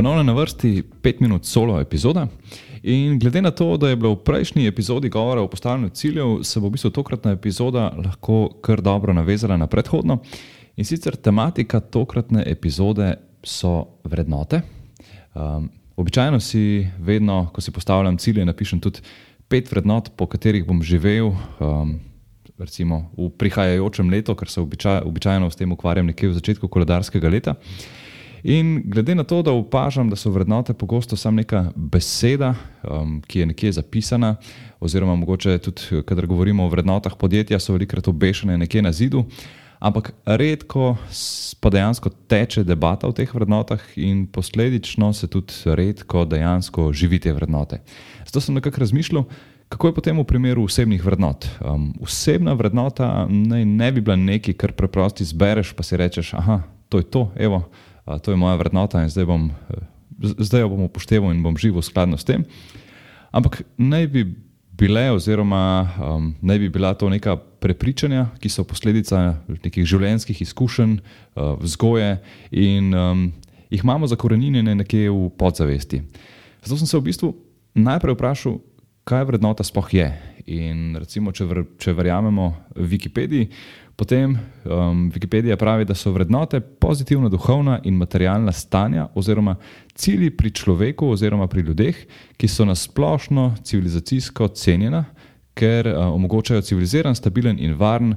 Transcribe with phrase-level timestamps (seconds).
[0.00, 2.26] Ponovno na vrsti 5 minut solo epizoda.
[2.82, 6.60] In glede na to, da je bilo v prejšnji epizodi govora o postavljanju ciljev, se
[6.60, 10.18] bo v bistvu tokratna epizoda lahko kar dobro navezala na predhodno.
[10.76, 13.12] In sicer tematika tokratne epizode
[13.44, 14.62] so vrednote.
[15.34, 19.04] Um, običajno si vedno, ko si postavljam cilje, napišem tudi
[19.48, 21.34] pet vrednot, po katerih bom živel.
[21.60, 21.98] Um,
[22.60, 27.28] Recimo v prihajajočem letu, ker se običaj, običajno s tem ukvarjam nekje v začetku koledarskega
[27.28, 27.54] leta.
[28.42, 33.40] In glede na to, da opažam, da so vrednote pogosto samo neka beseda, um, ki
[33.40, 34.36] je nekje zapisana,
[34.80, 39.24] oziroma mogoče tudi, kadar govorimo o vrednotah podjetja, so velikokrat obešene nekje na zidu,
[39.78, 40.96] ampak redko
[41.60, 47.32] pa dejansko teče debata o teh vrednotah in posledično se tudi redko dejansko živi te
[47.32, 47.80] vrednote.
[48.24, 49.24] Zato sem nekako razmišljal.
[49.70, 51.46] Kako je potem v primeru osebnih vrednot?
[51.60, 56.32] Um, osebna vrednota ne, ne bi bila nekaj, kar preprosto izbereš, pa si rečeš,
[56.90, 57.68] da je to, evo,
[58.22, 59.50] to je moja vrednota in zdaj, bom,
[60.18, 62.44] zdaj jo bom upošteval in bom živel skladno s tem.
[63.30, 64.24] Ampak naj bi
[64.80, 70.96] bile, oziroma um, naj bi bila to neka prepričanja, ki so posledica nekih življenjskih izkušenj,
[70.96, 72.16] uh, vzgoje
[72.50, 73.26] in um,
[73.70, 76.02] jih imamo zakorenjene nekje v podzavesti.
[76.64, 77.34] Zato sem se v bistvu
[77.74, 78.58] najprej vprašal,
[79.10, 80.08] kaj vrednota sploh je.
[80.54, 83.50] In recimo, če, vr, če verjamemo Wikipediji,
[84.00, 89.58] Potem um, Wikipedija pravi, da so vrednote pozitivna duhovna in materialna stanja oziroma
[89.94, 91.98] cilji pri človeku oziroma pri ljudeh,
[92.36, 95.04] ki so nasplošno civilizacijsko cenjena,
[95.54, 98.14] ker uh, omogočajo civiliziran, stabilen in varen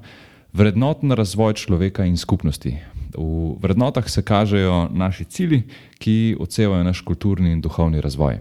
[0.56, 2.78] vrednoten razvoj človeka in skupnosti.
[3.18, 5.64] V vrednotah se kažejo naši cilji,
[6.00, 8.40] ki odsevajo naš kulturni in duhovni razvoj.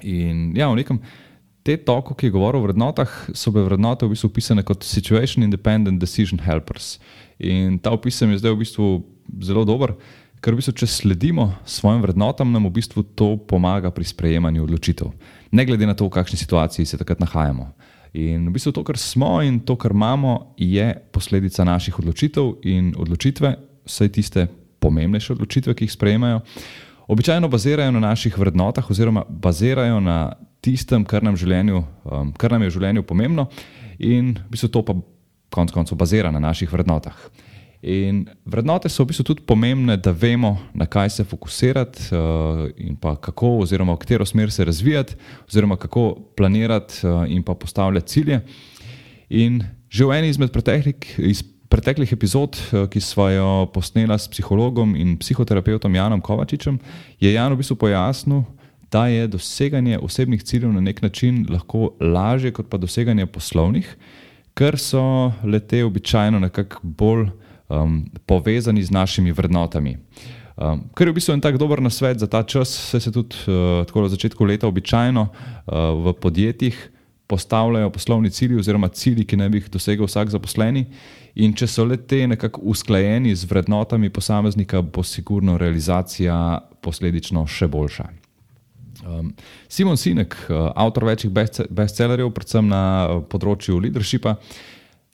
[0.00, 1.04] In ja, v nekem
[1.64, 5.42] te toku, ki je govoril o vrednotah, so bile vrednote v bistvu opisane kot situation
[5.46, 6.98] independent decision helpers.
[7.40, 8.88] In ta opis je zdaj v bistvu
[9.40, 9.94] zelo dober,
[10.44, 15.08] ker v bistvu, če sledimo svojim vrednotam, nam v bistvu to pomaga pri sprejemanju odločitev,
[15.56, 17.72] ne glede na to, v kakšni situaciji se takrat nahajamo.
[18.14, 22.92] In v bistvu to, kar smo in to, kar imamo, je posledica naših odločitev in
[22.92, 23.56] odločitve,
[23.88, 24.46] vse tiste
[24.84, 26.44] pomembnejše odločitve, ki jih sprejemajo.
[27.08, 32.64] Običajno bazirajo na naših vrednotah, oziroma bazirajo na tistem, kar nam, življenju, um, kar nam
[32.64, 33.48] je v življenju pomembno,
[33.98, 34.96] in v bistvu to pa
[35.54, 37.18] konec koncev bazira na naših vrednotah.
[37.84, 42.96] In vrednote so v bistvu tudi pomembne, da vemo, na kaj se fokusirati, uh, in
[42.96, 48.08] pa kako, oziroma v katero smer se razvijati, oziroma kako planirati uh, in pa postavljati
[48.08, 48.40] cilje.
[49.28, 49.60] In
[49.92, 54.96] že v eni izmed preteklih, iz preteklih epizod, uh, ki smo jo posneli s psihologom
[54.96, 56.80] in psihoterapeutom Janom Kovačičem,
[57.20, 58.46] je Jan v bistvu pojasnil,
[58.94, 63.88] da je doseganje osebnih ciljev na nek način lahko lažje kot pa doseganje poslovnih,
[64.54, 67.26] ker so lete običajno nekako bolj
[67.68, 69.96] um, povezani z našimi vrednotami.
[70.56, 73.34] Um, ker je v bistvu en tak dober nasvet za ta čas, se, se tudi
[73.50, 75.74] uh, tako na začetku leta običajno uh,
[76.06, 76.90] v podjetjih
[77.26, 80.86] postavljajo poslovni cilji oziroma cilji, ki naj bi jih dosegel vsak zaposleni.
[81.34, 86.36] In če so le te nekako usklajeni z vrednotami posameznika, bo sigurno realizacija
[86.84, 88.23] posledično še boljša.
[89.18, 89.34] Um,
[89.68, 91.32] Simon Sinek, uh, avtor večjih
[91.70, 94.36] bestsellerjev, predvsem na uh, področju leadershipa,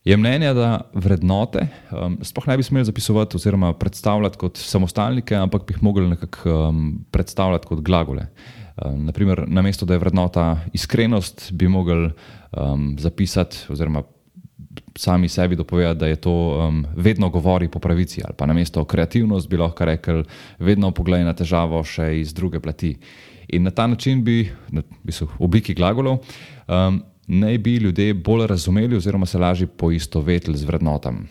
[0.05, 5.67] je mnenja, da vrednote um, sploh ne bi smeli zapisovati oziroma predstavljati kot samostalnike, ampak
[5.69, 8.31] bi jih mogli nekako um, predstavljati kot glagole.
[8.81, 12.09] Um, naprimer, na mesto, da je vrednota iskrenost, bi mogli
[12.57, 14.03] um, zapisati oziroma
[14.97, 18.85] sami sebi dopovedati, da je to um, vedno govori po pravici, ali pa na mesto
[18.85, 20.25] kreativnost bi lahko rekel,
[20.59, 22.97] vedno pogledaj na težavo še iz druge plati.
[23.53, 26.21] In na ta način bi, v bistvu v obliki glagolov,
[26.69, 31.27] um, naj bi ljudje bolj razumeli, oziroma se lažje poistovetili z vrednotami.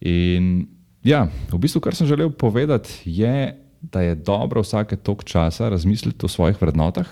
[0.00, 0.66] In
[1.04, 6.26] ja, v bistvu, kar sem želel povedati, je, da je dobro vsake tok časa razmisliti
[6.26, 7.08] o svojih vrednotah.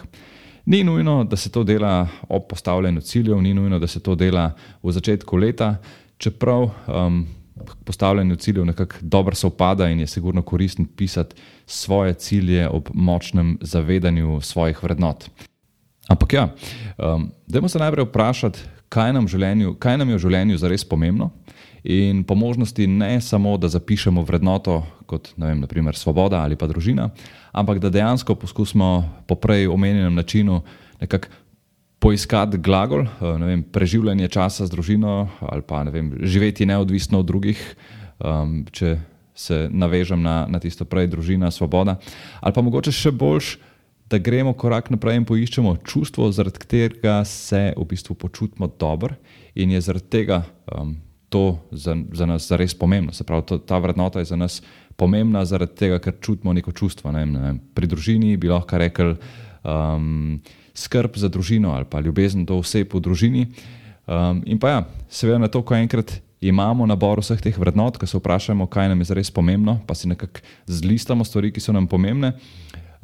[0.67, 4.53] Ni nujno, da se to dela ob postavljanju ciljev, ni nujno, da se to dela
[4.83, 5.77] v začetku leta,
[6.19, 7.27] čeprav um,
[7.85, 11.37] postavljanju ciljev nekako dobro sovpada in je sigurno koristno pisati
[11.67, 15.25] svoje cilje ob močnem zavedanju svojih vrednot.
[16.09, 16.49] Ampak ja,
[16.99, 18.59] um, dajmo se najprej vprašati,
[18.89, 21.31] kaj nam, življenju, kaj nam je v življenju zares pomembno.
[21.85, 27.09] In po možnosti ne samo, da zapišemo vrednoto kot vem, naprimer, svoboda ali pa družina,
[27.53, 28.91] ampak da dejansko poskusimo
[29.27, 30.61] po prej omenjenem načinu
[31.01, 31.33] nekako
[32.01, 37.21] poiskati glagol, eh, ne vem, preživljanje časa z družino ali pa ne vem, živeti neodvisno
[37.21, 37.61] od drugih,
[38.19, 38.99] um, če
[39.35, 41.97] se navežem na, na tisto prej družina, svoboda.
[42.41, 43.59] Ali pa mogoče še boljš,
[44.11, 49.15] da gremo korak naprej in poiščemo čustvo, zaradi katerega se v bistvu počutimo dobro
[49.55, 50.97] in je zaradi tega um,
[51.31, 53.13] to za, za nas zares pomembno.
[53.15, 54.59] Se pravi, to, ta vrednota je za nas
[54.99, 57.13] pomembna zaradi tega, ker čutimo neko čustvo.
[57.15, 59.15] Ne, ne, pri družini bi lahko rekli
[59.63, 60.41] um,
[60.75, 63.47] skrb za družino ali pa ljubezen do oseb v družini.
[64.07, 68.09] Um, in pa ja, seveda na to, ko enkrat imamo nabor vseh teh vrednot, ko
[68.09, 71.87] se vprašamo, kaj nam je res pomembno, pa si nekako zlistamo stvari, ki so nam
[71.87, 72.33] pomembne,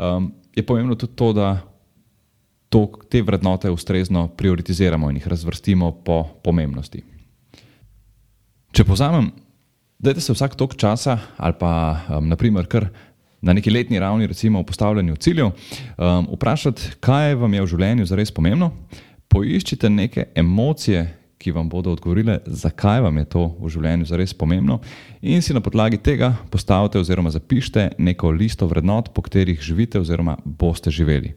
[0.01, 1.61] um, je pomembno tudi to, da
[2.73, 7.05] to, te vrednote ustrezno prioritiziramo in jih razvrstimo po pomembnosti.
[8.73, 9.31] Če povzamem,
[10.01, 11.71] dajte se vsak tok časa ali pa
[12.09, 12.89] um, naprimer kar
[13.47, 18.07] na neki letni ravni, recimo v postavljanju ciljev, um, vprašati, kaj vam je v življenju
[18.11, 18.73] zares pomembno,
[19.31, 21.07] poiščite neke emocije,
[21.39, 24.81] ki vam bodo odgovorile, zakaj vam je to v življenju zares pomembno,
[25.23, 30.39] in si na podlagi tega postavite oziroma zapišite neko listo vrednot, po katerih živite oziroma
[30.45, 31.37] boste živeli.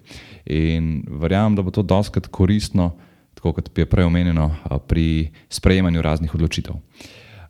[0.49, 2.93] In verjamem, da bo to doskrat koristno,
[3.37, 4.49] tako kot je prej omenjeno,
[4.87, 6.79] pri sprejemanju raznih odločitev.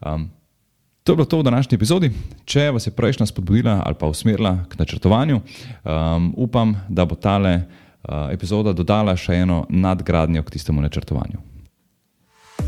[0.02, 0.28] Um,
[1.10, 2.12] to je bilo to v današnji epizodi.
[2.46, 7.56] Če vas je prejšnja spodbudila ali pa usmerila k načrtovanju, um, upam, da bo tale
[7.56, 11.42] uh, epizoda dodala še eno nadgradnjo k tistemu načrtovanju.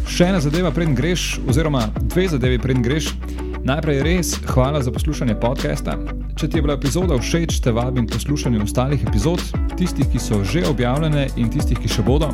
[0.10, 3.14] Še ena zadeva, preden greš, oziroma dve zadevi, preden greš.
[3.62, 6.00] Najprej res hvala za poslušanje podcasta.
[6.34, 9.44] Če ti je bila epizoda všeč, te vabim k poslušanju ostalih epizod,
[9.78, 12.34] tistih, ki so že objavljene in tistih, ki še bodo.